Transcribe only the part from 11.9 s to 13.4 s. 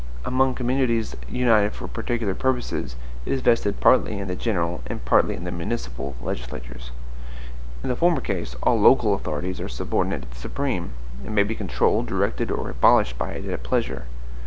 directed, or abolished by